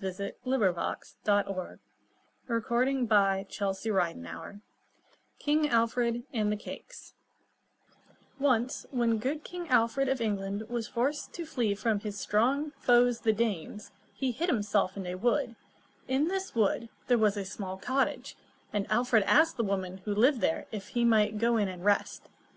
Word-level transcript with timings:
[Illustration: 0.00 0.32
QUEEN 0.44 0.60
BOADICEA 0.74 1.80
AND 2.46 2.62
HER 2.68 3.46
SOLDIERS] 3.50 4.60
=King 5.40 5.68
Alfred 5.68 6.22
and 6.32 6.52
the 6.52 6.56
Cakes= 6.56 7.14
Once, 8.38 8.86
when 8.92 9.18
good 9.18 9.42
King 9.42 9.68
Alfred 9.68 10.08
of 10.08 10.20
England 10.20 10.68
was 10.68 10.86
forced 10.86 11.32
to 11.32 11.44
flee 11.44 11.74
from 11.74 11.98
his 11.98 12.16
strong 12.16 12.70
foes 12.78 13.22
the 13.22 13.32
Danes, 13.32 13.90
he 14.14 14.30
hid 14.30 14.48
himself 14.48 14.96
in 14.96 15.04
a 15.04 15.16
wood. 15.16 15.56
In 16.06 16.28
this 16.28 16.54
wood, 16.54 16.88
there 17.08 17.18
was 17.18 17.36
a 17.36 17.44
small 17.44 17.76
cottage, 17.76 18.36
and 18.72 18.88
Alfred 18.92 19.24
asked 19.24 19.56
the 19.56 19.64
woman 19.64 19.98
who 20.04 20.14
lived 20.14 20.40
there 20.40 20.66
if 20.70 20.90
he 20.90 21.04
might 21.04 21.38
go 21.38 21.56
in 21.56 21.66
and 21.66 21.84
rest. 21.84 22.28